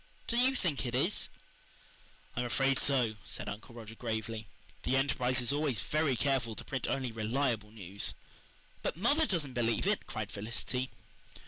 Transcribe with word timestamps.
Do 0.25 0.35
YOU 0.35 0.55
think 0.55 0.83
it 0.83 0.95
is?" 0.95 1.29
"I'm 2.35 2.43
afraid 2.45 2.79
so," 2.79 3.13
said 3.23 3.47
Uncle 3.47 3.75
Roger 3.75 3.93
gravely. 3.93 4.47
"The 4.81 4.95
Enterprise 4.97 5.39
is 5.41 5.53
always 5.53 5.79
very 5.81 6.15
careful 6.15 6.55
to 6.55 6.65
print 6.65 6.87
only 6.87 7.11
reliable 7.11 7.69
news." 7.69 8.15
"But 8.81 8.97
mother 8.97 9.27
doesn't 9.27 9.53
believe 9.53 9.85
it," 9.85 10.07
cried 10.07 10.31
Felicity. 10.31 10.89